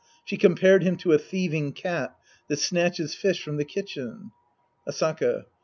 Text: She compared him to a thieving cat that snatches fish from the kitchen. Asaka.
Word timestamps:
She 0.25 0.35
compared 0.35 0.81
him 0.81 0.97
to 0.97 1.13
a 1.13 1.19
thieving 1.19 1.73
cat 1.73 2.17
that 2.47 2.57
snatches 2.57 3.13
fish 3.13 3.43
from 3.43 3.57
the 3.57 3.65
kitchen. 3.65 4.31
Asaka. 4.87 5.45